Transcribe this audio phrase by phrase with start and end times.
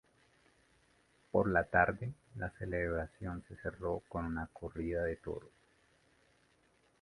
[1.31, 5.51] Por la tarde la celebración se cerró con una corrida de toros.